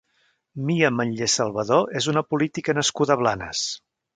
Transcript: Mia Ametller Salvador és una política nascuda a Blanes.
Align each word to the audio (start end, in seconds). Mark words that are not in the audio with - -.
Mia 0.69 0.87
Ametller 0.91 1.27
Salvador 1.33 1.93
és 2.01 2.09
una 2.15 2.25
política 2.33 2.79
nascuda 2.79 3.17
a 3.19 3.21
Blanes. 3.25 3.65